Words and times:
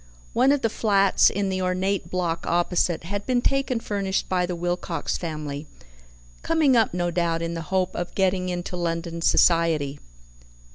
One 0.33 0.51
of 0.51 0.61
the 0.63 0.69
flats 0.71 1.29
in 1.29 1.49
the 1.49 1.61
ornate 1.61 2.09
block 2.09 2.47
opposite 2.47 3.03
had 3.03 3.23
been 3.27 3.39
taken 3.39 3.79
furnished 3.79 4.27
by 4.27 4.47
the 4.47 4.55
Wilcox 4.55 5.15
family, 5.15 5.67
"coming 6.41 6.75
up, 6.75 6.91
no 6.91 7.11
doubt, 7.11 7.43
in 7.43 7.53
the 7.53 7.61
hope 7.69 7.95
of 7.95 8.15
getting 8.15 8.49
into 8.49 8.75
London 8.75 9.21
society." 9.21 9.99